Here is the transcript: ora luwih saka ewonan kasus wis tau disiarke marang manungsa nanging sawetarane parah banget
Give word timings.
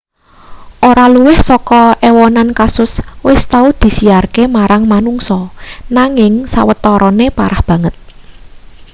ora 0.89 1.05
luwih 1.13 1.39
saka 1.49 1.81
ewonan 2.09 2.49
kasus 2.59 2.91
wis 3.27 3.41
tau 3.53 3.67
disiarke 3.81 4.43
marang 4.55 4.83
manungsa 4.91 5.39
nanging 5.97 6.33
sawetarane 6.53 7.27
parah 7.37 7.61
banget 7.69 7.95